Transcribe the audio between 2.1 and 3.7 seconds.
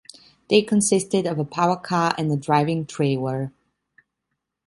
and a driving trailer.